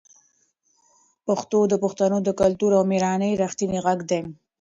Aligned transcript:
پښتو 1.25 1.59
د 1.71 1.73
پښتنو 1.83 2.17
د 2.23 2.29
کلتور 2.41 2.71
او 2.77 2.83
مېړانې 2.91 3.37
رښتینې 3.43 3.79
غږ 3.85 3.99
ده. 4.11 4.21